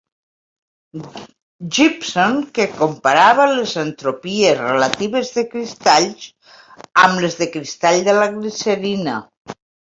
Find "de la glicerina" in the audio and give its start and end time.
8.11-9.23